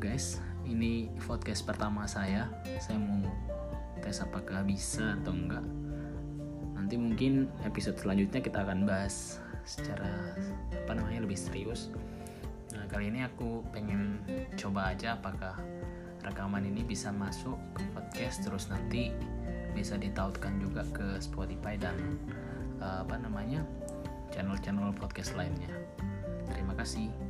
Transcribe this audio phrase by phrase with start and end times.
[0.00, 2.48] Guys, ini podcast pertama saya.
[2.80, 3.20] Saya mau
[4.00, 5.60] tes apakah bisa atau enggak.
[6.72, 10.08] Nanti mungkin episode selanjutnya kita akan bahas secara
[10.72, 11.92] apa namanya lebih serius.
[12.72, 14.24] Nah, kali ini aku pengen
[14.56, 15.60] coba aja apakah
[16.24, 19.12] rekaman ini bisa masuk ke podcast terus nanti
[19.76, 22.16] bisa ditautkan juga ke Spotify dan
[22.80, 23.60] uh, apa namanya
[24.32, 25.68] channel-channel podcast lainnya.
[26.56, 27.29] Terima kasih.